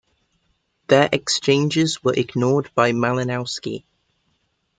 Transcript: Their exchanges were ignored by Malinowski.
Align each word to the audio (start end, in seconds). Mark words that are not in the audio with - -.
Their 0.87 1.07
exchanges 1.11 2.03
were 2.03 2.15
ignored 2.15 2.71
by 2.73 2.91
Malinowski. 2.91 3.83